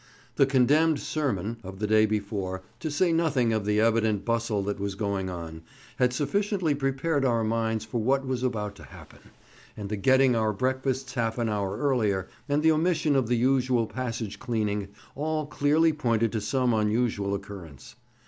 [0.35, 4.79] "The condemned sermon" of the day before, to say nothing of the evident bustle that
[4.79, 5.61] was going on,
[5.97, 9.19] had sufficiently prepared our minds for what was about to happen;
[9.77, 13.85] and the getting our breakfasts half an hour earlier, and the omission of the usual
[13.85, 17.93] passage cleaning, all clearly pointed to some unusual occurrence.